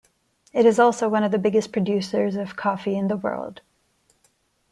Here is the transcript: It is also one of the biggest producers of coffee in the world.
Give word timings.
It 0.51 0.65
is 0.65 0.79
also 0.79 1.07
one 1.07 1.23
of 1.23 1.31
the 1.31 1.37
biggest 1.37 1.71
producers 1.71 2.35
of 2.35 2.55
coffee 2.55 2.97
in 2.97 3.07
the 3.07 3.17
world. 3.17 3.61